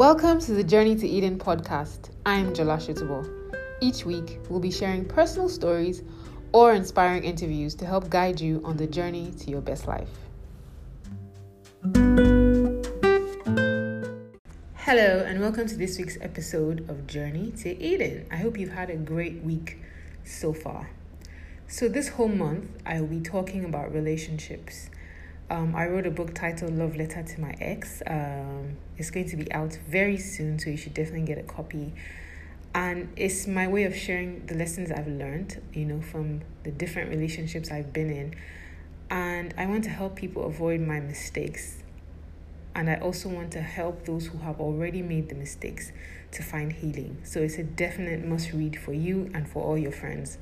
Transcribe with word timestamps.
Welcome 0.00 0.40
to 0.40 0.52
the 0.52 0.64
Journey 0.64 0.96
to 0.96 1.06
Eden 1.06 1.38
podcast. 1.38 2.08
I'm 2.24 2.54
Jola 2.54 2.78
Sotubo. 2.78 3.28
Each 3.82 4.06
week, 4.06 4.38
we'll 4.48 4.58
be 4.58 4.70
sharing 4.70 5.04
personal 5.04 5.46
stories 5.46 6.02
or 6.52 6.72
inspiring 6.72 7.22
interviews 7.22 7.74
to 7.74 7.84
help 7.84 8.08
guide 8.08 8.40
you 8.40 8.62
on 8.64 8.78
the 8.78 8.86
journey 8.86 9.30
to 9.32 9.50
your 9.50 9.60
best 9.60 9.86
life. 9.86 10.08
Hello, 14.74 15.22
and 15.26 15.38
welcome 15.38 15.66
to 15.68 15.76
this 15.76 15.98
week's 15.98 16.16
episode 16.22 16.88
of 16.88 17.06
Journey 17.06 17.52
to 17.58 17.78
Eden. 17.78 18.26
I 18.30 18.36
hope 18.36 18.58
you've 18.58 18.72
had 18.72 18.88
a 18.88 18.96
great 18.96 19.42
week 19.42 19.82
so 20.24 20.54
far. 20.54 20.88
So, 21.68 21.88
this 21.88 22.08
whole 22.08 22.28
month, 22.28 22.70
I 22.86 23.02
will 23.02 23.08
be 23.08 23.20
talking 23.20 23.66
about 23.66 23.92
relationships. 23.92 24.88
Um, 25.50 25.74
I 25.74 25.88
wrote 25.88 26.06
a 26.06 26.12
book 26.12 26.32
titled 26.32 26.74
Love 26.74 26.94
Letter 26.94 27.24
to 27.24 27.40
My 27.40 27.56
Ex. 27.60 28.04
Um, 28.06 28.76
it's 28.96 29.10
going 29.10 29.28
to 29.30 29.36
be 29.36 29.52
out 29.52 29.76
very 29.88 30.16
soon, 30.16 30.60
so 30.60 30.70
you 30.70 30.76
should 30.76 30.94
definitely 30.94 31.26
get 31.26 31.38
a 31.38 31.42
copy. 31.42 31.92
And 32.72 33.08
it's 33.16 33.48
my 33.48 33.66
way 33.66 33.82
of 33.82 33.96
sharing 33.96 34.46
the 34.46 34.54
lessons 34.54 34.92
I've 34.92 35.08
learned, 35.08 35.60
you 35.72 35.86
know, 35.86 36.00
from 36.02 36.42
the 36.62 36.70
different 36.70 37.10
relationships 37.10 37.72
I've 37.72 37.92
been 37.92 38.10
in. 38.10 38.36
And 39.10 39.52
I 39.58 39.66
want 39.66 39.82
to 39.84 39.90
help 39.90 40.14
people 40.14 40.44
avoid 40.44 40.80
my 40.82 41.00
mistakes 41.00 41.79
and 42.74 42.88
I 42.88 42.96
also 42.96 43.28
want 43.28 43.50
to 43.52 43.60
help 43.60 44.04
those 44.04 44.26
who 44.26 44.38
have 44.38 44.60
already 44.60 45.02
made 45.02 45.28
the 45.28 45.34
mistakes 45.34 45.92
to 46.32 46.42
find 46.42 46.72
healing. 46.72 47.18
So 47.24 47.40
it's 47.40 47.56
a 47.56 47.64
definite 47.64 48.24
must 48.24 48.52
read 48.52 48.78
for 48.78 48.92
you 48.92 49.30
and 49.34 49.48
for 49.48 49.62
all 49.62 49.76
your 49.76 49.92
friends. 49.92 50.38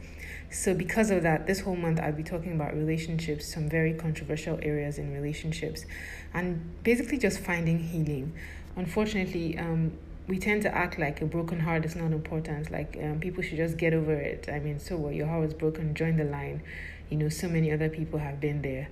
So, 0.51 0.75
because 0.75 1.11
of 1.11 1.23
that, 1.25 1.47
this 1.47 1.61
whole 1.61 1.77
month 1.77 2.01
I'll 2.01 2.13
be 2.13 2.23
talking 2.23 2.53
about 2.53 2.75
relationships, 2.75 3.47
some 3.53 3.69
very 3.69 3.93
controversial 3.93 4.59
areas 4.63 4.99
in 4.99 5.13
relationships, 5.13 5.85
and 6.33 6.83
basically 6.83 7.19
just 7.19 7.39
finding 7.41 7.79
healing. 7.79 8.33
Unfortunately, 8.77 9.59
um, 9.59 9.93
we 10.27 10.39
tend 10.39 10.63
to 10.63 10.75
act 10.75 10.99
like 10.99 11.21
a 11.21 11.27
broken 11.27 11.61
heart 11.61 11.85
is 11.85 11.97
not 11.97 12.13
important. 12.13 12.71
Like 12.71 12.99
um, 13.03 13.21
people 13.21 13.43
should 13.43 13.57
just 13.59 13.77
get 13.77 13.93
over 13.93 14.15
it. 14.15 14.49
I 14.51 14.59
mean, 14.59 14.79
so 14.79 14.97
what? 14.97 15.15
Your 15.15 15.27
heart 15.27 15.43
was 15.43 15.55
broken. 15.55 15.95
Join 15.95 16.17
the 16.17 16.25
line. 16.25 16.63
You 17.11 17.17
know, 17.19 17.29
so 17.29 17.49
many 17.49 17.73
other 17.73 17.89
people 17.89 18.19
have 18.19 18.41
been 18.41 18.61
there 18.63 18.89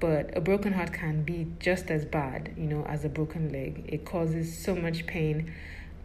but 0.00 0.36
a 0.36 0.40
broken 0.40 0.72
heart 0.72 0.92
can 0.92 1.22
be 1.22 1.46
just 1.58 1.90
as 1.90 2.04
bad, 2.04 2.52
you 2.56 2.66
know, 2.66 2.84
as 2.86 3.04
a 3.04 3.08
broken 3.08 3.50
leg. 3.50 3.84
It 3.88 4.04
causes 4.04 4.56
so 4.56 4.74
much 4.74 5.06
pain 5.06 5.52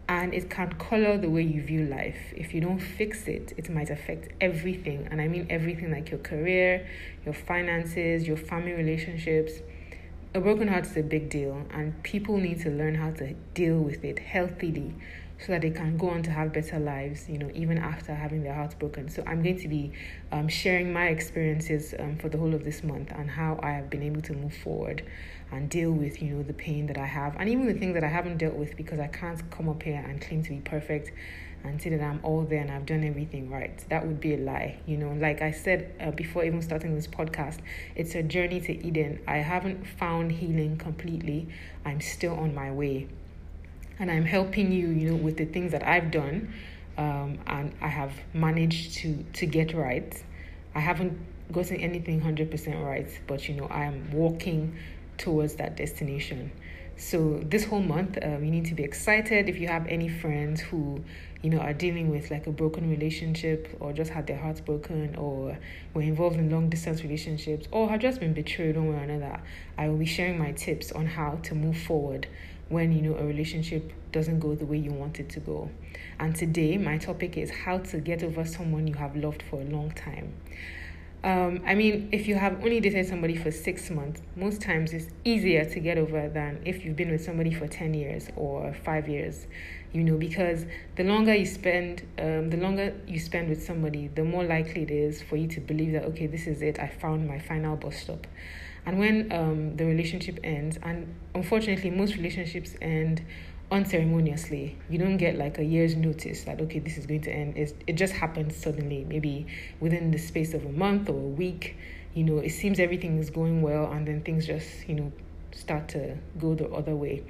and 0.08 0.34
it 0.34 0.50
can 0.50 0.72
color 0.72 1.16
the 1.16 1.30
way 1.30 1.42
you 1.42 1.62
view 1.62 1.84
life. 1.84 2.32
If 2.34 2.52
you 2.52 2.60
don't 2.60 2.80
fix 2.80 3.28
it, 3.28 3.52
it 3.56 3.70
might 3.70 3.90
affect 3.90 4.32
everything. 4.40 5.06
And 5.10 5.20
I 5.20 5.28
mean 5.28 5.46
everything 5.48 5.92
like 5.92 6.10
your 6.10 6.18
career, 6.18 6.88
your 7.24 7.34
finances, 7.34 8.26
your 8.26 8.36
family 8.36 8.72
relationships. 8.72 9.52
A 10.34 10.40
broken 10.40 10.68
heart 10.68 10.86
is 10.86 10.96
a 10.96 11.02
big 11.02 11.28
deal, 11.28 11.64
and 11.72 12.00
people 12.02 12.38
need 12.38 12.60
to 12.62 12.70
learn 12.70 12.96
how 12.96 13.10
to 13.12 13.34
deal 13.54 13.78
with 13.78 14.04
it 14.04 14.18
healthily 14.18 14.94
so 15.44 15.52
that 15.52 15.62
they 15.62 15.70
can 15.70 15.96
go 15.96 16.10
on 16.10 16.22
to 16.22 16.30
have 16.30 16.52
better 16.52 16.78
lives, 16.78 17.28
you 17.28 17.38
know, 17.38 17.50
even 17.54 17.78
after 17.78 18.14
having 18.14 18.42
their 18.42 18.54
hearts 18.54 18.74
broken. 18.74 19.08
So 19.08 19.22
I'm 19.26 19.42
going 19.42 19.58
to 19.60 19.68
be 19.68 19.92
um, 20.32 20.48
sharing 20.48 20.92
my 20.92 21.08
experiences 21.08 21.94
um, 21.98 22.18
for 22.18 22.28
the 22.28 22.36
whole 22.36 22.54
of 22.54 22.64
this 22.64 22.84
month 22.84 23.10
and 23.10 23.30
how 23.30 23.58
I 23.62 23.70
have 23.70 23.88
been 23.88 24.02
able 24.02 24.20
to 24.22 24.34
move 24.34 24.54
forward 24.54 25.02
and 25.50 25.70
deal 25.70 25.92
with, 25.92 26.20
you 26.20 26.34
know, 26.34 26.42
the 26.42 26.52
pain 26.52 26.86
that 26.86 26.98
I 26.98 27.06
have 27.06 27.36
and 27.38 27.48
even 27.48 27.66
the 27.66 27.74
things 27.74 27.94
that 27.94 28.04
I 28.04 28.08
haven't 28.08 28.36
dealt 28.36 28.54
with 28.54 28.76
because 28.76 29.00
I 29.00 29.06
can't 29.06 29.50
come 29.50 29.68
up 29.68 29.82
here 29.82 30.04
and 30.06 30.20
claim 30.20 30.42
to 30.42 30.50
be 30.50 30.60
perfect 30.60 31.10
and 31.64 31.80
say 31.80 31.90
that 31.90 32.02
I'm 32.02 32.20
all 32.22 32.42
there 32.42 32.60
and 32.60 32.70
I've 32.70 32.86
done 32.86 33.04
everything 33.04 33.50
right. 33.50 33.82
That 33.88 34.06
would 34.06 34.20
be 34.20 34.34
a 34.34 34.38
lie. 34.38 34.78
You 34.86 34.98
know, 34.98 35.12
like 35.12 35.42
I 35.42 35.52
said 35.52 35.94
uh, 36.00 36.10
before 36.10 36.44
even 36.44 36.60
starting 36.62 36.94
this 36.94 37.06
podcast, 37.06 37.58
it's 37.96 38.14
a 38.14 38.22
journey 38.22 38.60
to 38.60 38.86
Eden. 38.86 39.20
I 39.26 39.38
haven't 39.38 39.86
found 39.86 40.32
healing 40.32 40.76
completely. 40.76 41.48
I'm 41.84 42.00
still 42.00 42.34
on 42.34 42.54
my 42.54 42.70
way 42.70 43.08
and 44.00 44.10
I'm 44.10 44.24
helping 44.24 44.72
you, 44.72 44.88
you 44.88 45.10
know, 45.10 45.16
with 45.16 45.36
the 45.36 45.44
things 45.44 45.72
that 45.72 45.86
I've 45.86 46.10
done, 46.10 46.52
um, 46.96 47.38
and 47.46 47.72
I 47.80 47.86
have 47.86 48.12
managed 48.32 48.94
to 48.96 49.24
to 49.34 49.46
get 49.46 49.74
right. 49.74 50.12
I 50.74 50.80
haven't 50.80 51.18
gotten 51.52 51.76
anything 51.76 52.20
hundred 52.20 52.50
percent 52.50 52.82
right, 52.82 53.08
but 53.26 53.48
you 53.48 53.54
know, 53.54 53.66
I 53.66 53.84
am 53.84 54.10
walking 54.10 54.76
towards 55.18 55.54
that 55.56 55.76
destination. 55.76 56.50
So 57.00 57.40
this 57.42 57.64
whole 57.64 57.80
month, 57.80 58.18
um, 58.20 58.44
you 58.44 58.50
need 58.50 58.66
to 58.66 58.74
be 58.74 58.82
excited. 58.82 59.48
If 59.48 59.58
you 59.58 59.68
have 59.68 59.86
any 59.86 60.06
friends 60.06 60.60
who, 60.60 61.02
you 61.40 61.48
know, 61.48 61.56
are 61.56 61.72
dealing 61.72 62.10
with 62.10 62.30
like 62.30 62.46
a 62.46 62.52
broken 62.52 62.90
relationship 62.90 63.74
or 63.80 63.94
just 63.94 64.10
had 64.10 64.26
their 64.26 64.36
hearts 64.36 64.60
broken 64.60 65.16
or 65.16 65.58
were 65.94 66.02
involved 66.02 66.36
in 66.36 66.50
long 66.50 66.68
distance 66.68 67.02
relationships 67.02 67.66
or 67.72 67.88
have 67.88 68.00
just 68.00 68.20
been 68.20 68.34
betrayed 68.34 68.76
one 68.76 68.90
way 68.90 68.96
or 68.96 69.02
another, 69.02 69.40
I 69.78 69.88
will 69.88 69.96
be 69.96 70.04
sharing 70.04 70.38
my 70.38 70.52
tips 70.52 70.92
on 70.92 71.06
how 71.06 71.38
to 71.44 71.54
move 71.54 71.78
forward 71.78 72.26
when 72.68 72.92
you 72.92 73.00
know 73.00 73.16
a 73.16 73.24
relationship 73.24 73.94
doesn't 74.12 74.38
go 74.38 74.54
the 74.54 74.66
way 74.66 74.76
you 74.76 74.92
want 74.92 75.20
it 75.20 75.30
to 75.30 75.40
go. 75.40 75.70
And 76.18 76.36
today, 76.36 76.76
my 76.76 76.98
topic 76.98 77.38
is 77.38 77.50
how 77.50 77.78
to 77.78 77.98
get 77.98 78.22
over 78.22 78.44
someone 78.44 78.86
you 78.86 78.94
have 78.94 79.16
loved 79.16 79.42
for 79.48 79.58
a 79.62 79.64
long 79.64 79.90
time. 79.92 80.34
Um, 81.22 81.62
I 81.66 81.74
mean, 81.74 82.08
if 82.12 82.26
you 82.26 82.36
have 82.36 82.54
only 82.64 82.80
dated 82.80 83.06
somebody 83.06 83.36
for 83.36 83.50
six 83.50 83.90
months, 83.90 84.22
most 84.36 84.62
times 84.62 84.94
it's 84.94 85.08
easier 85.22 85.66
to 85.66 85.78
get 85.78 85.98
over 85.98 86.30
than 86.30 86.62
if 86.64 86.82
you've 86.82 86.96
been 86.96 87.10
with 87.10 87.22
somebody 87.22 87.52
for 87.52 87.66
10 87.66 87.92
years 87.92 88.28
or 88.36 88.72
five 88.72 89.06
years, 89.06 89.46
you 89.92 90.02
know, 90.02 90.16
because 90.16 90.64
the 90.96 91.04
longer 91.04 91.34
you 91.34 91.44
spend, 91.44 92.06
um, 92.18 92.48
the 92.48 92.56
longer 92.56 92.94
you 93.06 93.20
spend 93.20 93.50
with 93.50 93.62
somebody, 93.62 94.08
the 94.08 94.24
more 94.24 94.44
likely 94.44 94.82
it 94.82 94.90
is 94.90 95.20
for 95.20 95.36
you 95.36 95.46
to 95.48 95.60
believe 95.60 95.92
that, 95.92 96.04
okay, 96.04 96.26
this 96.26 96.46
is 96.46 96.62
it, 96.62 96.78
I 96.78 96.88
found 96.88 97.28
my 97.28 97.38
final 97.38 97.76
bus 97.76 97.96
stop. 97.96 98.26
And 98.86 98.98
when 98.98 99.30
um, 99.30 99.76
the 99.76 99.84
relationship 99.84 100.40
ends, 100.42 100.78
and 100.82 101.14
unfortunately, 101.34 101.90
most 101.90 102.16
relationships 102.16 102.76
end 102.80 103.22
unceremoniously. 103.70 104.76
You 104.88 104.98
don't 104.98 105.16
get 105.16 105.36
like 105.36 105.58
a 105.58 105.64
year's 105.64 105.96
notice 105.96 106.44
that 106.44 106.60
okay, 106.60 106.78
this 106.78 106.96
is 106.96 107.06
going 107.06 107.22
to 107.22 107.30
end. 107.30 107.56
It's, 107.56 107.74
it 107.86 107.94
just 107.94 108.12
happens 108.14 108.56
suddenly, 108.56 109.04
maybe 109.08 109.46
within 109.80 110.10
the 110.10 110.18
space 110.18 110.54
of 110.54 110.64
a 110.64 110.72
month 110.72 111.08
or 111.08 111.14
a 111.14 111.28
week. 111.28 111.76
You 112.14 112.24
know, 112.24 112.38
it 112.38 112.50
seems 112.50 112.80
everything 112.80 113.18
is 113.18 113.30
going 113.30 113.62
well, 113.62 113.90
and 113.90 114.06
then 114.06 114.22
things 114.22 114.46
just 114.46 114.88
you 114.88 114.94
know 114.94 115.12
start 115.52 115.88
to 115.88 116.16
go 116.38 116.54
the 116.54 116.68
other 116.68 116.94
way. 116.94 117.24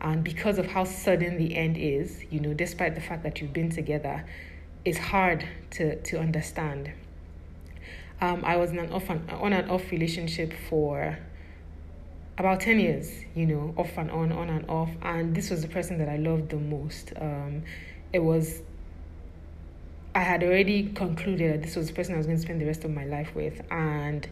And 0.00 0.22
because 0.22 0.58
of 0.58 0.66
how 0.66 0.84
sudden 0.84 1.38
the 1.38 1.56
end 1.56 1.76
is, 1.76 2.24
you 2.30 2.40
know, 2.40 2.54
despite 2.54 2.94
the 2.94 3.00
fact 3.00 3.24
that 3.24 3.40
you've 3.40 3.52
been 3.52 3.70
together, 3.70 4.24
it's 4.84 4.98
hard 4.98 5.46
to 5.72 6.00
to 6.02 6.18
understand. 6.18 6.92
Um, 8.20 8.42
I 8.44 8.56
was 8.56 8.70
in 8.70 8.80
an 8.80 8.92
off 8.92 9.08
and, 9.10 9.30
on 9.30 9.52
and 9.52 9.70
off 9.70 9.90
relationship 9.92 10.52
for 10.68 11.18
about 12.38 12.60
10 12.60 12.78
years, 12.78 13.10
you 13.34 13.46
know, 13.46 13.74
off 13.76 13.96
and 13.98 14.10
on, 14.10 14.30
on 14.30 14.48
and 14.48 14.68
off. 14.70 14.90
And 15.02 15.34
this 15.34 15.50
was 15.50 15.62
the 15.62 15.68
person 15.68 15.98
that 15.98 16.08
I 16.08 16.16
loved 16.16 16.50
the 16.50 16.56
most. 16.56 17.12
Um, 17.20 17.62
it 18.12 18.20
was, 18.20 18.62
I 20.14 20.20
had 20.20 20.44
already 20.44 20.84
concluded 20.94 21.54
that 21.54 21.62
this 21.62 21.74
was 21.74 21.88
the 21.88 21.94
person 21.94 22.14
I 22.14 22.18
was 22.18 22.26
going 22.26 22.38
to 22.38 22.42
spend 22.42 22.60
the 22.60 22.66
rest 22.66 22.84
of 22.84 22.92
my 22.92 23.04
life 23.04 23.34
with. 23.34 23.60
And, 23.72 24.26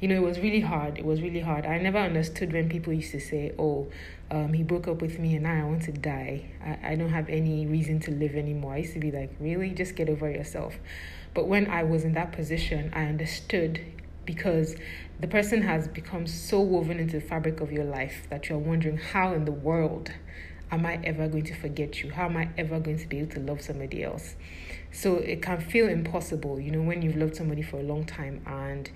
you 0.00 0.08
know, 0.08 0.16
it 0.16 0.22
was 0.22 0.38
really 0.38 0.60
hard. 0.60 0.98
It 0.98 1.06
was 1.06 1.22
really 1.22 1.40
hard. 1.40 1.64
I 1.64 1.78
never 1.78 1.98
understood 1.98 2.52
when 2.52 2.68
people 2.68 2.92
used 2.92 3.12
to 3.12 3.20
say, 3.20 3.52
oh, 3.58 3.88
um, 4.30 4.52
he 4.52 4.62
broke 4.62 4.86
up 4.86 5.00
with 5.00 5.18
me 5.18 5.34
and 5.34 5.44
now 5.44 5.54
I 5.54 5.64
want 5.64 5.82
to 5.84 5.92
die. 5.92 6.44
I, 6.62 6.92
I 6.92 6.94
don't 6.94 7.10
have 7.10 7.30
any 7.30 7.66
reason 7.66 8.00
to 8.00 8.10
live 8.10 8.34
anymore. 8.34 8.74
I 8.74 8.78
used 8.78 8.92
to 8.94 9.00
be 9.00 9.10
like, 9.10 9.30
really? 9.40 9.70
Just 9.70 9.96
get 9.96 10.10
over 10.10 10.30
yourself. 10.30 10.74
But 11.32 11.46
when 11.46 11.70
I 11.70 11.84
was 11.84 12.04
in 12.04 12.12
that 12.14 12.32
position, 12.32 12.92
I 12.94 13.04
understood 13.04 13.80
because 14.26 14.76
the 15.20 15.28
person 15.28 15.62
has 15.62 15.88
become 15.88 16.26
so 16.26 16.60
woven 16.60 16.98
into 16.98 17.20
the 17.20 17.26
fabric 17.26 17.60
of 17.60 17.72
your 17.72 17.84
life 17.84 18.26
that 18.28 18.48
you're 18.48 18.58
wondering 18.58 18.98
how 18.98 19.32
in 19.32 19.44
the 19.44 19.52
world 19.52 20.10
am 20.70 20.84
I 20.84 21.00
ever 21.04 21.28
going 21.28 21.44
to 21.44 21.54
forget 21.54 22.02
you? 22.02 22.10
How 22.10 22.26
am 22.26 22.36
I 22.36 22.48
ever 22.58 22.80
going 22.80 22.98
to 22.98 23.06
be 23.06 23.20
able 23.20 23.32
to 23.34 23.40
love 23.40 23.62
somebody 23.62 24.02
else? 24.02 24.34
So 24.92 25.16
it 25.16 25.42
can 25.42 25.60
feel 25.60 25.88
impossible, 25.88 26.60
you 26.60 26.70
know, 26.70 26.82
when 26.82 27.02
you've 27.02 27.16
loved 27.16 27.36
somebody 27.36 27.62
for 27.62 27.78
a 27.78 27.82
long 27.82 28.04
time 28.04 28.42
and 28.46 28.90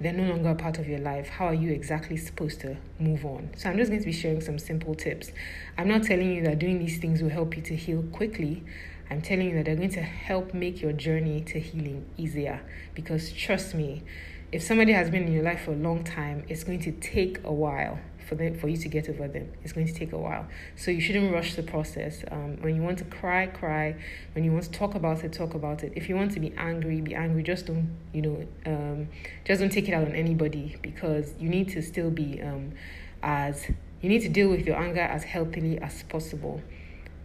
they're 0.00 0.12
no 0.12 0.24
longer 0.24 0.50
a 0.50 0.54
part 0.54 0.78
of 0.78 0.88
your 0.88 0.98
life. 0.98 1.28
How 1.28 1.46
are 1.46 1.54
you 1.54 1.70
exactly 1.70 2.16
supposed 2.16 2.60
to 2.62 2.76
move 2.98 3.24
on? 3.24 3.50
So 3.56 3.70
I'm 3.70 3.76
just 3.76 3.90
going 3.90 4.00
to 4.00 4.06
be 4.06 4.12
sharing 4.12 4.40
some 4.40 4.58
simple 4.58 4.94
tips. 4.94 5.30
I'm 5.78 5.88
not 5.88 6.02
telling 6.02 6.34
you 6.34 6.42
that 6.44 6.58
doing 6.58 6.78
these 6.78 6.98
things 6.98 7.22
will 7.22 7.30
help 7.30 7.56
you 7.56 7.62
to 7.62 7.76
heal 7.76 8.02
quickly. 8.12 8.64
I'm 9.10 9.20
telling 9.20 9.50
you 9.50 9.56
that 9.56 9.66
they're 9.66 9.76
going 9.76 9.90
to 9.90 10.02
help 10.02 10.54
make 10.54 10.80
your 10.80 10.92
journey 10.92 11.42
to 11.42 11.60
healing 11.60 12.06
easier. 12.16 12.62
Because 12.94 13.32
trust 13.32 13.74
me, 13.74 14.02
if 14.54 14.62
somebody 14.62 14.92
has 14.92 15.10
been 15.10 15.24
in 15.24 15.32
your 15.32 15.42
life 15.42 15.64
for 15.64 15.72
a 15.72 15.76
long 15.76 16.04
time, 16.04 16.44
it's 16.48 16.62
going 16.62 16.78
to 16.78 16.92
take 16.92 17.40
a 17.42 17.52
while 17.52 17.98
for 18.28 18.36
them 18.36 18.56
for 18.56 18.68
you 18.68 18.76
to 18.76 18.88
get 18.88 19.08
over 19.08 19.26
them. 19.26 19.52
It's 19.64 19.72
going 19.72 19.88
to 19.88 19.92
take 19.92 20.12
a 20.12 20.16
while, 20.16 20.46
so 20.76 20.92
you 20.92 21.00
shouldn't 21.00 21.34
rush 21.34 21.56
the 21.56 21.64
process. 21.64 22.24
Um, 22.30 22.58
when 22.62 22.76
you 22.76 22.82
want 22.82 22.98
to 22.98 23.04
cry, 23.04 23.48
cry. 23.48 23.96
When 24.32 24.44
you 24.44 24.52
want 24.52 24.66
to 24.66 24.70
talk 24.70 24.94
about 24.94 25.24
it, 25.24 25.32
talk 25.32 25.54
about 25.54 25.82
it. 25.82 25.92
If 25.96 26.08
you 26.08 26.14
want 26.14 26.30
to 26.34 26.40
be 26.40 26.54
angry, 26.56 27.00
be 27.00 27.16
angry. 27.16 27.42
Just 27.42 27.66
don't, 27.66 27.96
you 28.12 28.22
know, 28.22 28.46
um, 28.64 29.08
just 29.44 29.60
don't 29.60 29.72
take 29.72 29.88
it 29.88 29.92
out 29.92 30.06
on 30.06 30.14
anybody 30.14 30.76
because 30.82 31.34
you 31.40 31.48
need 31.48 31.68
to 31.70 31.82
still 31.82 32.12
be 32.12 32.40
um, 32.40 32.74
as 33.24 33.66
you 34.02 34.08
need 34.08 34.20
to 34.20 34.28
deal 34.28 34.50
with 34.50 34.64
your 34.64 34.76
anger 34.76 35.00
as 35.00 35.24
healthily 35.24 35.80
as 35.80 36.04
possible 36.04 36.62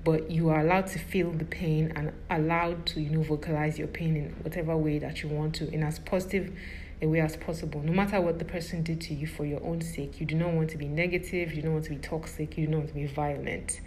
but 0.04 0.32
you 0.32 0.50
are 0.50 0.62
allowed 0.62 0.88
to 0.88 0.98
feel 0.98 1.30
the 1.32 1.44
pain 1.44 1.92
and 1.96 2.14
allowed 2.30 2.86
to 2.86 3.02
you 3.02 3.10
know 3.10 3.22
vocalize 3.22 3.78
your 3.78 3.88
pain 3.88 4.16
in 4.16 4.32
whatever 4.44 4.76
way 4.78 4.98
that 4.98 5.22
you 5.22 5.28
want 5.28 5.54
to 5.54 5.70
in 5.74 5.84
as 5.84 6.00
positive 6.00 6.54
a 7.02 7.08
way 7.08 7.22
as 7.22 7.38
possible 7.38 7.82
no 7.82 7.92
matter 7.92 8.20
what 8.20 8.40
the 8.40 8.46
person 8.46 8.84
did 8.84 9.00
to 9.00 9.14
you 9.14 9.26
for 9.26 9.46
your 9.46 9.64
own 9.64 9.82
sake 9.82 10.20
you 10.20 10.26
do 10.26 10.36
not 10.36 10.52
want 10.54 10.70
to 10.70 10.78
be 10.78 10.88
negative 10.88 11.54
you 11.54 11.62
don't 11.62 11.74
want 11.74 11.86
to 11.86 11.92
be 11.92 11.98
toxic 11.98 12.58
you 12.58 12.66
do 12.66 12.72
not 12.72 12.78
want 12.80 12.90
to 12.90 12.96
be 12.96 13.06
violent 13.06 13.80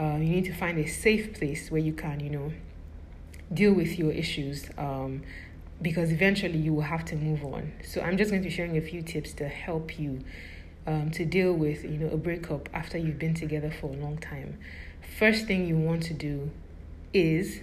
Uh, 0.00 0.16
you 0.16 0.30
need 0.30 0.46
to 0.46 0.54
find 0.54 0.78
a 0.78 0.86
safe 0.86 1.34
place 1.34 1.70
where 1.70 1.80
you 1.80 1.92
can, 1.92 2.20
you 2.20 2.30
know, 2.30 2.52
deal 3.52 3.74
with 3.74 3.98
your 3.98 4.10
issues. 4.12 4.70
Um, 4.78 5.22
because 5.82 6.10
eventually 6.10 6.58
you 6.58 6.72
will 6.74 6.82
have 6.82 7.04
to 7.06 7.16
move 7.16 7.44
on. 7.44 7.72
So 7.84 8.00
I'm 8.00 8.16
just 8.16 8.30
going 8.30 8.42
to 8.42 8.48
be 8.48 8.54
sharing 8.54 8.76
a 8.76 8.80
few 8.80 9.02
tips 9.02 9.32
to 9.34 9.48
help 9.48 9.98
you 9.98 10.22
um, 10.86 11.10
to 11.12 11.24
deal 11.24 11.52
with, 11.52 11.84
you 11.84 11.98
know, 11.98 12.08
a 12.08 12.16
breakup 12.16 12.68
after 12.74 12.96
you've 12.98 13.18
been 13.18 13.34
together 13.34 13.70
for 13.70 13.86
a 13.86 13.96
long 13.96 14.18
time. 14.18 14.58
First 15.18 15.46
thing 15.46 15.66
you 15.66 15.76
want 15.76 16.02
to 16.04 16.14
do 16.14 16.50
is 17.12 17.60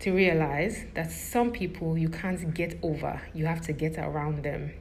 to 0.00 0.12
realize 0.12 0.84
that 0.94 1.10
some 1.10 1.50
people 1.50 1.98
you 1.98 2.08
can't 2.08 2.54
get 2.54 2.78
over. 2.82 3.20
You 3.34 3.46
have 3.46 3.60
to 3.62 3.72
get 3.72 3.98
around 3.98 4.42
them. 4.44 4.72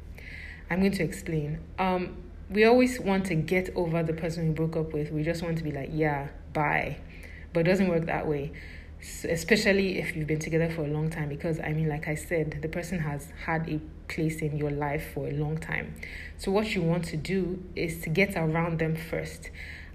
I'm 0.70 0.80
going 0.80 0.92
to 0.94 1.04
explain. 1.04 1.60
Um, 1.80 2.18
we 2.50 2.66
always 2.66 3.00
want 3.00 3.26
to 3.28 3.36
get 3.36 3.70
over 3.76 4.04
the 4.04 4.14
person 4.14 4.48
we 4.48 4.54
broke 4.54 4.76
up 4.76 4.94
with. 4.94 5.12
We 5.12 5.24
just 5.24 5.42
want 5.42 5.58
to 5.58 5.64
be 5.64 5.72
like, 5.72 5.90
yeah, 5.92 6.30
bye. 6.54 6.98
But 7.54 7.62
it 7.62 7.64
doesn't 7.72 7.88
work 7.88 8.06
that 8.06 8.28
way 8.28 8.52
especially 9.26 10.00
if 10.00 10.16
you've 10.16 10.28
been 10.28 10.40
together 10.40 10.70
for 10.70 10.82
a 10.82 10.88
long 10.88 11.10
time 11.10 11.30
because 11.30 11.60
i 11.60 11.72
mean 11.72 11.88
like 11.88 12.08
i 12.08 12.16
said 12.16 12.58
the 12.62 12.68
person 12.68 13.00
has 13.00 13.32
had 13.46 13.70
a 13.70 13.80
place 14.08 14.42
in 14.42 14.58
your 14.58 14.72
life 14.72 15.12
for 15.14 15.28
a 15.28 15.32
long 15.34 15.58
time 15.58 15.94
so 16.38 16.52
what 16.52 16.74
you 16.74 16.82
want 16.82 17.04
to 17.04 17.16
do 17.16 17.64
is 17.76 18.02
to 18.02 18.10
get 18.10 18.36
around 18.36 18.80
them 18.80 18.96
first 18.96 19.52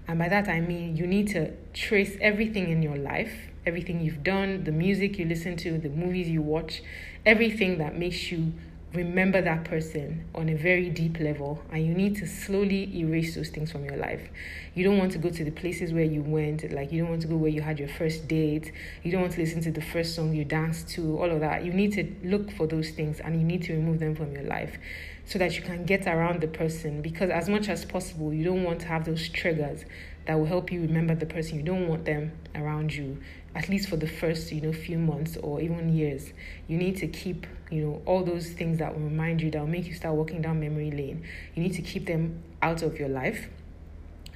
and 0.07 0.19
by 0.19 0.29
that 0.29 0.47
i 0.47 0.59
mean 0.59 0.95
you 0.95 1.05
need 1.05 1.27
to 1.27 1.51
trace 1.73 2.17
everything 2.21 2.69
in 2.69 2.81
your 2.81 2.95
life 2.95 3.49
everything 3.65 4.01
you've 4.01 4.23
done 4.23 4.63
the 4.63 4.71
music 4.71 5.17
you 5.17 5.25
listen 5.25 5.55
to 5.55 5.77
the 5.77 5.89
movies 5.89 6.27
you 6.27 6.41
watch 6.41 6.81
everything 7.25 7.77
that 7.77 7.97
makes 7.97 8.31
you 8.31 8.53
remember 8.93 9.41
that 9.41 9.63
person 9.65 10.23
on 10.35 10.49
a 10.49 10.55
very 10.55 10.89
deep 10.89 11.19
level 11.19 11.59
and 11.71 11.85
you 11.85 11.93
need 11.93 12.15
to 12.15 12.27
slowly 12.27 12.95
erase 12.95 13.35
those 13.35 13.49
things 13.49 13.71
from 13.71 13.83
your 13.83 13.97
life. 13.97 14.29
You 14.75 14.83
don't 14.83 14.99
want 14.99 15.11
to 15.13 15.17
go 15.17 15.29
to 15.29 15.43
the 15.43 15.51
places 15.51 15.91
where 15.91 16.03
you 16.03 16.21
went, 16.21 16.71
like 16.71 16.91
you 16.91 17.01
don't 17.01 17.09
want 17.09 17.21
to 17.23 17.27
go 17.27 17.35
where 17.35 17.49
you 17.49 17.61
had 17.61 17.79
your 17.79 17.87
first 17.87 18.27
date, 18.27 18.71
you 19.01 19.11
don't 19.11 19.21
want 19.21 19.33
to 19.33 19.39
listen 19.41 19.61
to 19.61 19.71
the 19.71 19.81
first 19.81 20.15
song 20.15 20.33
you 20.33 20.45
danced 20.45 20.89
to, 20.89 21.17
all 21.17 21.31
of 21.31 21.39
that. 21.39 21.63
You 21.63 21.73
need 21.73 21.93
to 21.93 22.13
look 22.23 22.51
for 22.51 22.67
those 22.67 22.91
things 22.91 23.19
and 23.19 23.35
you 23.35 23.43
need 23.43 23.63
to 23.63 23.73
remove 23.73 23.99
them 23.99 24.15
from 24.15 24.31
your 24.31 24.43
life 24.43 24.77
so 25.25 25.39
that 25.39 25.55
you 25.55 25.63
can 25.63 25.85
get 25.85 26.05
around 26.05 26.41
the 26.41 26.47
person 26.47 27.01
because 27.01 27.29
as 27.29 27.49
much 27.49 27.69
as 27.69 27.85
possible 27.85 28.33
you 28.33 28.43
don't 28.43 28.63
want 28.63 28.81
to 28.81 28.87
have 28.87 29.05
those 29.05 29.29
triggers 29.29 29.85
that 30.25 30.37
will 30.37 30.45
help 30.45 30.71
you 30.71 30.81
remember 30.81 31.15
the 31.15 31.25
person. 31.25 31.57
You 31.57 31.63
don't 31.63 31.87
want 31.87 32.05
them 32.05 32.31
around 32.55 32.93
you 32.93 33.17
at 33.55 33.69
least 33.69 33.87
for 33.87 33.97
the 33.97 34.07
first 34.07 34.51
you 34.51 34.61
know 34.61 34.73
few 34.73 34.97
months 34.97 35.37
or 35.37 35.61
even 35.61 35.95
years 35.95 36.33
you 36.67 36.77
need 36.77 36.97
to 36.97 37.07
keep 37.07 37.45
you 37.73 37.83
know 37.83 38.01
all 38.05 38.23
those 38.23 38.49
things 38.51 38.77
that 38.77 38.93
will 38.93 39.01
remind 39.05 39.41
you 39.41 39.49
that 39.49 39.59
will 39.59 39.67
make 39.67 39.85
you 39.85 39.93
start 39.93 40.13
walking 40.15 40.41
down 40.41 40.59
memory 40.59 40.91
lane. 40.91 41.23
You 41.55 41.63
need 41.63 41.73
to 41.73 41.81
keep 41.81 42.05
them 42.05 42.43
out 42.61 42.83
of 42.83 42.99
your 42.99 43.09
life 43.09 43.49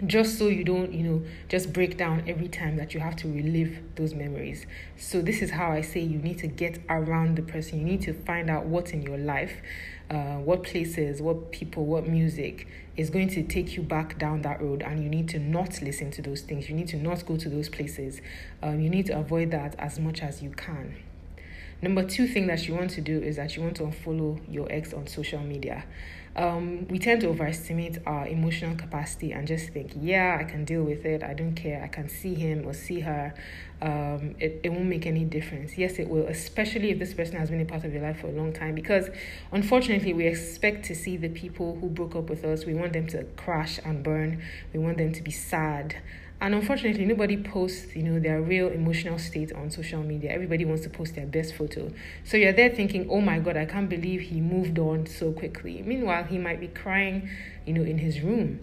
just 0.06 0.38
so 0.38 0.48
you 0.48 0.64
don't 0.64 0.94
you 0.94 1.04
know 1.04 1.24
just 1.50 1.74
break 1.74 1.98
down 1.98 2.24
every 2.28 2.48
time 2.48 2.78
that 2.78 2.94
you 2.94 3.00
have 3.00 3.16
to 3.18 3.28
relive 3.28 3.80
those 3.96 4.14
memories. 4.14 4.66
So 4.98 5.22
this 5.22 5.42
is 5.42 5.52
how 5.52 5.72
i 5.72 5.82
say 5.82 6.00
you 6.02 6.18
need 6.18 6.40
to 6.40 6.48
get 6.48 6.80
around 6.90 7.36
the 7.36 7.44
person. 7.44 7.80
You 7.80 7.86
need 7.86 8.02
to 8.04 8.14
find 8.14 8.50
out 8.50 8.66
what's 8.66 8.92
in 8.92 9.04
your 9.04 9.18
life 9.18 9.62
uh, 10.10 10.38
what 10.38 10.64
places 10.64 11.22
what 11.22 11.52
people 11.52 11.86
what 11.86 12.08
music 12.08 12.68
is 12.96 13.10
going 13.10 13.28
to 13.28 13.44
take 13.44 13.76
you 13.76 13.84
back 13.84 14.18
down 14.18 14.42
that 14.42 14.62
road 14.62 14.82
and 14.82 15.04
you 15.04 15.10
need 15.10 15.28
to 15.30 15.38
not 15.38 15.82
listen 15.82 16.10
to 16.10 16.22
those 16.22 16.42
things. 16.42 16.68
You 16.68 16.76
need 16.76 16.88
to 16.90 16.98
not 16.98 17.26
go 17.26 17.38
to 17.38 17.50
those 17.50 17.70
places. 17.70 18.22
Um, 18.64 18.80
you 18.80 18.90
need 18.90 19.06
to 19.08 19.20
avoid 19.20 19.52
that 19.52 19.76
as 19.78 20.00
much 20.00 20.22
as 20.22 20.42
you 20.42 20.50
can 20.52 20.96
number 21.82 22.04
two 22.04 22.28
thing 22.28 22.48
that 22.48 22.68
you 22.68 22.76
want 22.76 22.90
to 22.92 23.02
do 23.02 23.20
is 23.22 23.36
that 23.36 23.56
you 23.56 23.62
want 23.62 23.76
to 23.76 23.84
unfollow 23.84 24.40
your 24.50 24.72
ex 24.72 24.94
on 24.94 25.08
social 25.08 25.40
media 25.40 25.86
um, 26.38 26.88
we 26.88 27.00
tend 27.00 27.22
to 27.22 27.30
overestimate 27.30 27.98
our 28.06 28.28
emotional 28.28 28.76
capacity 28.76 29.32
and 29.32 29.48
just 29.48 29.70
think, 29.70 29.94
yeah, 30.00 30.38
I 30.40 30.44
can 30.44 30.66
deal 30.66 30.84
with 30.84 31.04
it. 31.04 31.24
I 31.24 31.34
don't 31.34 31.56
care. 31.56 31.84
I 31.84 31.88
can 31.88 32.08
see 32.08 32.36
him 32.36 32.64
or 32.68 32.74
see 32.74 33.00
her. 33.00 33.34
Um, 33.82 34.36
it, 34.40 34.62
it 34.64 34.70
won't 34.70 34.86
make 34.86 35.08
any 35.08 35.24
difference. 35.24 35.80
Yes, 35.80 35.98
it 35.98 36.08
will, 36.08 36.28
especially 36.28 36.92
if 36.92 37.00
this 37.00 37.16
person 37.16 37.38
has 37.38 37.50
been 37.50 37.62
a 37.62 37.66
part 37.66 37.86
of 37.86 37.94
your 37.94 38.04
life 38.04 38.22
for 38.22 38.28
a 38.28 38.32
long 38.32 38.54
time. 38.54 38.76
Because 38.76 39.10
unfortunately, 39.52 40.14
we 40.14 40.28
expect 40.28 40.86
to 40.86 40.96
see 40.96 41.18
the 41.18 41.30
people 41.30 41.76
who 41.82 41.90
broke 41.90 42.16
up 42.16 42.30
with 42.30 42.46
us. 42.46 42.66
We 42.66 42.76
want 42.76 42.94
them 42.94 43.08
to 43.08 43.24
crash 43.36 43.80
and 43.84 44.04
burn. 44.04 44.44
We 44.74 44.80
want 44.80 45.00
them 45.00 45.14
to 45.14 45.24
be 45.24 45.32
sad 45.32 45.96
and 46.40 46.54
unfortunately, 46.54 47.06
nobody 47.06 47.36
posts, 47.36 47.96
you 47.96 48.04
know, 48.04 48.20
their 48.20 48.42
real 48.42 48.68
emotional 48.68 49.18
state 49.18 49.52
on 49.54 49.72
social 49.72 50.04
media. 50.04 50.32
Everybody 50.32 50.66
wants 50.66 50.84
to 50.84 50.90
post 50.90 51.16
their 51.16 51.26
best 51.26 51.56
photo. 51.56 51.92
So 52.26 52.38
you're 52.38 52.54
there 52.54 52.70
thinking, 52.70 53.08
oh 53.10 53.22
my 53.22 53.40
God, 53.40 53.58
I 53.58 53.66
can't 53.66 53.90
believe 53.90 54.22
he 54.22 54.40
moved 54.40 54.78
on 54.78 55.08
so 55.08 55.32
quickly. 55.32 55.82
Meanwhile, 55.82 56.26
he 56.26 56.38
might 56.38 56.60
be 56.60 56.68
crying, 56.68 57.28
you 57.66 57.74
know, 57.74 57.82
in 57.82 57.98
his 57.98 58.22
room. 58.22 58.60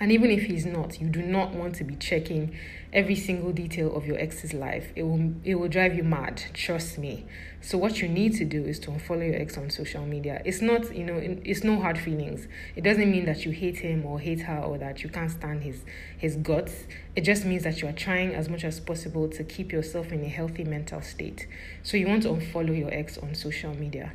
And 0.00 0.12
even 0.12 0.30
if 0.30 0.44
he's 0.44 0.64
not, 0.64 1.00
you 1.00 1.08
do 1.08 1.22
not 1.22 1.52
want 1.52 1.74
to 1.76 1.84
be 1.84 1.96
checking 1.96 2.56
every 2.92 3.16
single 3.16 3.52
detail 3.52 3.94
of 3.96 4.06
your 4.06 4.18
ex's 4.18 4.54
life. 4.54 4.92
It 4.94 5.02
will 5.02 5.34
it 5.44 5.56
will 5.56 5.68
drive 5.68 5.94
you 5.96 6.04
mad, 6.04 6.42
trust 6.54 6.98
me. 6.98 7.26
So 7.60 7.76
what 7.76 8.00
you 8.00 8.08
need 8.08 8.34
to 8.34 8.44
do 8.44 8.64
is 8.64 8.78
to 8.80 8.90
unfollow 8.90 9.26
your 9.26 9.40
ex 9.40 9.58
on 9.58 9.70
social 9.70 10.06
media. 10.06 10.40
It's 10.44 10.62
not, 10.62 10.94
you 10.94 11.04
know, 11.04 11.20
it's 11.44 11.64
no 11.64 11.80
hard 11.80 11.98
feelings. 11.98 12.46
It 12.76 12.84
doesn't 12.84 13.10
mean 13.10 13.26
that 13.26 13.44
you 13.44 13.50
hate 13.50 13.78
him 13.78 14.06
or 14.06 14.20
hate 14.20 14.42
her 14.42 14.58
or 14.58 14.78
that 14.78 15.02
you 15.02 15.08
can't 15.08 15.30
stand 15.30 15.64
his 15.64 15.84
his 16.16 16.36
guts. 16.36 16.84
It 17.16 17.22
just 17.22 17.44
means 17.44 17.64
that 17.64 17.82
you 17.82 17.88
are 17.88 17.92
trying 17.92 18.34
as 18.34 18.48
much 18.48 18.64
as 18.64 18.78
possible 18.78 19.28
to 19.30 19.42
keep 19.42 19.72
yourself 19.72 20.12
in 20.12 20.22
a 20.22 20.28
healthy 20.28 20.64
mental 20.64 21.02
state. 21.02 21.48
So 21.82 21.96
you 21.96 22.06
want 22.06 22.22
to 22.22 22.28
unfollow 22.28 22.76
your 22.78 22.94
ex 22.94 23.18
on 23.18 23.34
social 23.34 23.74
media. 23.74 24.12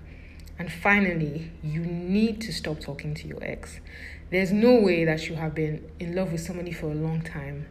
And 0.60 0.72
finally, 0.72 1.52
you 1.64 1.82
need 1.82 2.40
to 2.42 2.54
stop 2.54 2.80
talking 2.80 3.16
to 3.16 3.28
your 3.28 3.44
ex. 3.44 3.80
There's 4.30 4.52
no 4.52 4.80
way 4.80 5.06
that 5.06 5.30
you 5.30 5.36
have 5.36 5.54
been 5.54 5.90
in 6.00 6.16
love 6.16 6.32
with 6.32 6.42
somebody 6.42 6.72
for 6.72 6.88
a 6.88 6.96
long 6.96 7.22
time 7.22 7.68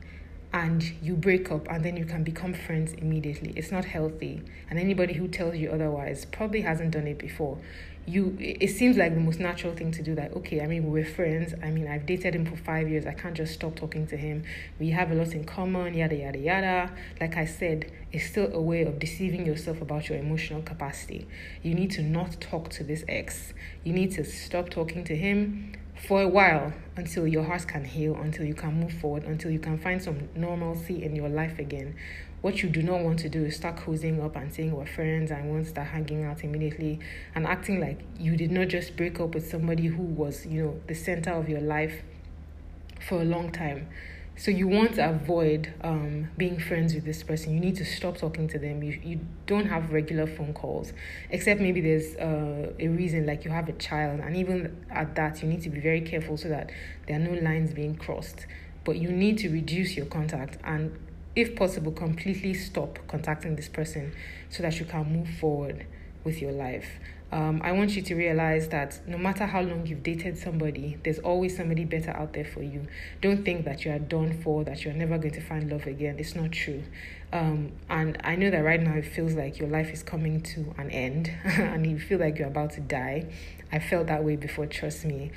and 0.52 0.82
you 1.02 1.14
break 1.14 1.50
up 1.50 1.66
and 1.70 1.84
then 1.84 1.96
you 1.96 2.04
can 2.04 2.22
become 2.22 2.52
friends 2.52 2.92
immediately. 2.92 3.52
It's 3.56 3.72
not 3.72 3.86
healthy. 3.86 4.42
And 4.68 4.78
anybody 4.78 5.14
who 5.14 5.28
tells 5.28 5.56
you 5.56 5.70
otherwise 5.70 6.26
probably 6.26 6.60
hasn't 6.60 6.90
done 6.90 7.06
it 7.06 7.18
before. 7.18 7.58
You 8.04 8.36
it 8.40 8.68
seems 8.70 8.96
like 8.96 9.14
the 9.14 9.20
most 9.20 9.38
natural 9.38 9.74
thing 9.74 9.92
to 9.92 10.02
do 10.02 10.16
that. 10.16 10.32
Okay, 10.34 10.60
I 10.60 10.66
mean 10.66 10.90
we're 10.90 11.04
friends. 11.04 11.54
I 11.62 11.70
mean 11.70 11.86
I've 11.86 12.04
dated 12.04 12.34
him 12.34 12.44
for 12.44 12.56
5 12.56 12.88
years. 12.88 13.06
I 13.06 13.12
can't 13.12 13.34
just 13.34 13.54
stop 13.54 13.76
talking 13.76 14.08
to 14.08 14.16
him. 14.16 14.42
We 14.80 14.90
have 14.90 15.12
a 15.12 15.14
lot 15.14 15.32
in 15.34 15.44
common, 15.44 15.94
yada 15.94 16.16
yada 16.16 16.38
yada. 16.38 16.90
Like 17.20 17.36
I 17.36 17.44
said, 17.44 17.92
it's 18.10 18.26
still 18.26 18.52
a 18.52 18.60
way 18.60 18.82
of 18.82 18.98
deceiving 18.98 19.46
yourself 19.46 19.80
about 19.80 20.08
your 20.08 20.18
emotional 20.18 20.62
capacity. 20.62 21.28
You 21.62 21.74
need 21.74 21.92
to 21.92 22.02
not 22.02 22.40
talk 22.40 22.70
to 22.70 22.84
this 22.84 23.04
ex. 23.08 23.54
You 23.84 23.92
need 23.92 24.10
to 24.12 24.24
stop 24.24 24.68
talking 24.68 25.04
to 25.04 25.16
him 25.16 25.76
for 26.06 26.20
a 26.22 26.28
while 26.28 26.72
until 26.96 27.26
your 27.26 27.44
heart 27.44 27.66
can 27.68 27.84
heal, 27.84 28.16
until 28.16 28.44
you 28.44 28.54
can 28.54 28.74
move 28.74 28.92
forward, 28.92 29.24
until 29.24 29.50
you 29.50 29.58
can 29.58 29.78
find 29.78 30.02
some 30.02 30.28
normalcy 30.34 31.02
in 31.02 31.14
your 31.14 31.28
life 31.28 31.58
again. 31.58 31.94
What 32.40 32.60
you 32.60 32.68
do 32.68 32.82
not 32.82 33.00
want 33.02 33.20
to 33.20 33.28
do 33.28 33.44
is 33.44 33.54
start 33.54 33.76
cozying 33.76 34.22
up 34.22 34.34
and 34.34 34.52
saying 34.52 34.74
we're 34.74 34.84
friends 34.84 35.30
and 35.30 35.48
want 35.48 35.64
to 35.64 35.70
start 35.70 35.86
hanging 35.88 36.24
out 36.24 36.42
immediately 36.42 36.98
and 37.36 37.46
acting 37.46 37.80
like 37.80 38.00
you 38.18 38.36
did 38.36 38.50
not 38.50 38.66
just 38.66 38.96
break 38.96 39.20
up 39.20 39.34
with 39.34 39.48
somebody 39.48 39.86
who 39.86 40.02
was, 40.02 40.44
you 40.44 40.64
know, 40.64 40.80
the 40.88 40.94
center 40.94 41.30
of 41.30 41.48
your 41.48 41.60
life 41.60 42.02
for 43.08 43.22
a 43.22 43.24
long 43.24 43.52
time. 43.52 43.88
So 44.42 44.50
you 44.50 44.66
want 44.66 44.96
to 44.96 45.08
avoid 45.08 45.72
um, 45.82 46.28
being 46.36 46.58
friends 46.58 46.94
with 46.94 47.04
this 47.04 47.22
person. 47.22 47.54
You 47.54 47.60
need 47.60 47.76
to 47.76 47.84
stop 47.84 48.16
talking 48.16 48.48
to 48.48 48.58
them. 48.58 48.82
You 48.82 48.98
you 49.04 49.20
don't 49.46 49.66
have 49.66 49.92
regular 49.92 50.26
phone 50.26 50.52
calls, 50.52 50.92
except 51.30 51.60
maybe 51.60 51.80
there's 51.80 52.16
uh, 52.16 52.72
a 52.76 52.88
reason 52.88 53.24
like 53.24 53.44
you 53.44 53.52
have 53.52 53.68
a 53.68 53.72
child, 53.74 54.18
and 54.18 54.36
even 54.36 54.84
at 54.90 55.14
that 55.14 55.44
you 55.44 55.48
need 55.48 55.62
to 55.62 55.70
be 55.70 55.78
very 55.78 56.00
careful 56.00 56.36
so 56.36 56.48
that 56.48 56.72
there 57.06 57.14
are 57.14 57.20
no 57.20 57.40
lines 57.40 57.72
being 57.72 57.94
crossed. 57.94 58.46
But 58.82 58.96
you 58.96 59.12
need 59.12 59.38
to 59.38 59.48
reduce 59.48 59.96
your 59.96 60.06
contact 60.06 60.58
and, 60.64 60.98
if 61.36 61.54
possible, 61.54 61.92
completely 61.92 62.52
stop 62.52 62.98
contacting 63.06 63.54
this 63.54 63.68
person 63.68 64.12
so 64.50 64.64
that 64.64 64.80
you 64.80 64.86
can 64.86 65.04
move 65.04 65.28
forward 65.38 65.86
with 66.24 66.40
your 66.40 66.52
life 66.52 66.86
um, 67.32 67.62
I 67.64 67.72
want 67.72 67.96
you 67.96 68.02
to 68.02 68.14
realize 68.14 68.68
that 68.68 69.00
no 69.08 69.16
matter 69.16 69.46
how 69.46 69.62
long 69.62 69.86
you've 69.86 70.02
dated 70.02 70.36
somebody, 70.36 70.98
there's 71.02 71.18
always 71.18 71.56
somebody 71.56 71.86
better 71.86 72.10
out 72.10 72.34
there 72.34 72.44
for 72.44 72.62
you. 72.62 72.86
Don't 73.22 73.42
think 73.42 73.64
that 73.64 73.86
you 73.86 73.92
are 73.92 73.98
done 73.98 74.38
for, 74.42 74.64
that 74.64 74.84
you're 74.84 74.92
never 74.92 75.16
going 75.16 75.32
to 75.32 75.40
find 75.40 75.72
love 75.72 75.86
again. 75.86 76.16
It's 76.18 76.34
not 76.34 76.52
true. 76.52 76.82
Um, 77.32 77.72
and 77.88 78.20
I 78.22 78.36
know 78.36 78.50
that 78.50 78.58
right 78.58 78.80
now 78.80 78.96
it 78.96 79.06
feels 79.06 79.32
like 79.32 79.58
your 79.58 79.70
life 79.70 79.90
is 79.94 80.02
coming 80.02 80.42
to 80.42 80.74
an 80.76 80.90
end 80.90 81.32
and 81.44 81.86
you 81.86 81.98
feel 81.98 82.18
like 82.18 82.38
you're 82.38 82.48
about 82.48 82.72
to 82.72 82.82
die. 82.82 83.32
I 83.72 83.78
felt 83.78 84.08
that 84.08 84.22
way 84.22 84.36
before, 84.36 84.66
trust 84.66 85.06
me. 85.06 85.30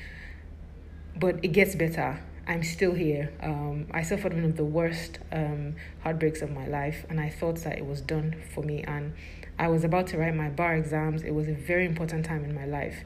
But 1.17 1.45
it 1.45 1.53
gets 1.53 1.75
better. 1.75 2.21
I'm 2.45 2.63
still 2.63 2.93
here. 2.93 3.31
Um, 3.41 3.87
I 3.91 4.01
suffered 4.01 4.33
one 4.33 4.43
of 4.43 4.57
the 4.57 4.65
worst 4.65 5.19
um, 5.31 5.77
heartbreaks 6.03 6.41
of 6.41 6.51
my 6.51 6.67
life, 6.67 7.05
and 7.09 7.19
I 7.19 7.29
thought 7.29 7.55
that 7.63 7.77
it 7.77 7.85
was 7.85 8.01
done 8.01 8.35
for 8.53 8.63
me. 8.63 8.83
And 8.83 9.13
I 9.57 9.67
was 9.67 9.83
about 9.83 10.07
to 10.07 10.17
write 10.17 10.35
my 10.35 10.49
bar 10.49 10.75
exams. 10.75 11.23
It 11.23 11.31
was 11.31 11.47
a 11.47 11.53
very 11.53 11.85
important 11.85 12.25
time 12.25 12.43
in 12.43 12.53
my 12.53 12.65
life. 12.65 13.03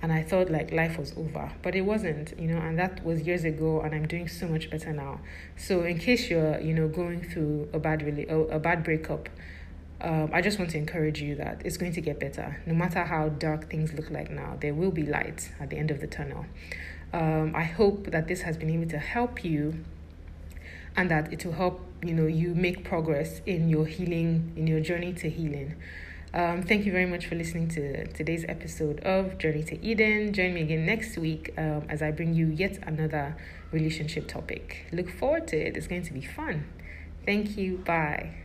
And 0.00 0.12
I 0.12 0.22
thought 0.22 0.50
like 0.50 0.72
life 0.72 0.98
was 0.98 1.12
over, 1.16 1.52
but 1.62 1.76
it 1.76 1.82
wasn't, 1.82 2.36
you 2.36 2.48
know, 2.48 2.58
and 2.58 2.76
that 2.76 3.04
was 3.04 3.22
years 3.22 3.44
ago 3.44 3.82
and 3.82 3.94
I'm 3.94 4.08
doing 4.08 4.26
so 4.26 4.48
much 4.48 4.68
better 4.68 4.92
now. 4.92 5.20
So 5.56 5.82
in 5.82 5.98
case 5.98 6.28
you're, 6.28 6.58
you 6.60 6.74
know, 6.74 6.88
going 6.88 7.22
through 7.22 7.68
a 7.72 7.78
bad 7.78 8.02
really 8.02 8.26
a 8.26 8.58
bad 8.58 8.82
breakup, 8.82 9.28
um, 10.00 10.30
I 10.32 10.40
just 10.40 10.58
want 10.58 10.72
to 10.72 10.78
encourage 10.78 11.22
you 11.22 11.36
that 11.36 11.62
it's 11.64 11.76
going 11.76 11.92
to 11.92 12.00
get 12.00 12.18
better. 12.18 12.60
No 12.66 12.74
matter 12.74 13.04
how 13.04 13.28
dark 13.28 13.70
things 13.70 13.92
look 13.92 14.10
like 14.10 14.28
now, 14.28 14.56
there 14.60 14.74
will 14.74 14.90
be 14.90 15.04
light 15.06 15.52
at 15.60 15.70
the 15.70 15.76
end 15.76 15.92
of 15.92 16.00
the 16.00 16.08
tunnel. 16.08 16.46
Um, 17.12 17.54
I 17.54 17.62
hope 17.62 18.10
that 18.10 18.26
this 18.26 18.42
has 18.42 18.56
been 18.56 18.70
able 18.70 18.88
to 18.88 18.98
help 18.98 19.44
you 19.44 19.84
and 20.96 21.10
that 21.10 21.32
it 21.32 21.44
will 21.44 21.52
help 21.52 21.80
you 22.02 22.14
know 22.14 22.26
you 22.26 22.54
make 22.54 22.84
progress 22.84 23.40
in 23.46 23.68
your 23.68 23.86
healing 23.86 24.52
in 24.56 24.66
your 24.66 24.80
journey 24.80 25.12
to 25.12 25.28
healing 25.30 25.74
um, 26.34 26.62
thank 26.62 26.86
you 26.86 26.92
very 26.92 27.04
much 27.04 27.26
for 27.26 27.34
listening 27.34 27.68
to 27.70 28.06
today's 28.06 28.46
episode 28.48 29.00
of 29.00 29.36
Journey 29.36 29.62
to 29.64 29.84
Eden. 29.84 30.32
Join 30.32 30.54
me 30.54 30.62
again 30.62 30.86
next 30.86 31.18
week 31.18 31.52
um, 31.58 31.82
as 31.90 32.00
I 32.00 32.10
bring 32.10 32.32
you 32.32 32.46
yet 32.46 32.78
another 32.86 33.36
relationship 33.70 34.28
topic. 34.28 34.86
Look 34.92 35.10
forward 35.10 35.46
to 35.48 35.58
it, 35.58 35.76
it's 35.76 35.88
going 35.88 36.04
to 36.04 36.12
be 36.14 36.22
fun. 36.22 36.64
Thank 37.26 37.58
you. 37.58 37.78
Bye. 37.78 38.41